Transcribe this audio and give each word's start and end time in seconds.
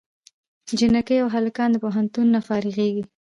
جینکۍ 0.77 1.17
او 1.23 1.29
هلکان 1.35 1.69
د 1.71 1.75
پوهنتون 1.83 2.27
نه 2.35 2.39
فارغېږي 2.47 3.03